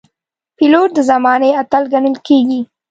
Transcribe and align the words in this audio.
پیلوټ 0.57 0.89
د 0.95 0.99
زمانې 1.09 1.49
اتل 1.61 1.83
ګڼل 1.93 2.15
کېږي. 2.27 2.61